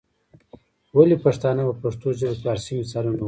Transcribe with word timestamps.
ولي 0.97 1.17
پښتانه 1.25 1.61
په 1.67 1.73
پښتو 1.83 2.07
ژبه 2.19 2.33
کي 2.37 2.41
فارسي 2.43 2.73
مثالونه 2.79 3.15
وايي؟ 3.15 3.19